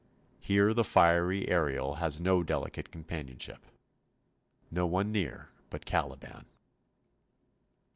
Here 0.39 0.73
the 0.73 0.83
fiery 0.83 1.47
Ariel 1.47 1.97
has 2.01 2.19
no 2.19 2.41
delicate 2.41 2.89
companionship, 2.91 3.63
no 4.71 4.87
one 4.87 5.11
near 5.11 5.49
but 5.69 5.85
Caliban. 5.85 6.45